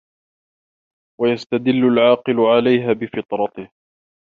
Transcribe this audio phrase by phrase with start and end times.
[1.21, 3.71] وَيَسْتَدِلُّ الْعَاقِلُ عَلَيْهَا بِفِطْرَتِهِ